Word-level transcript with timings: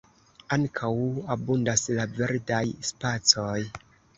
Ankaŭ 0.55 0.89
abundas 1.35 1.85
la 1.99 2.09
verdaj 2.17 2.65
spacoj. 2.93 3.63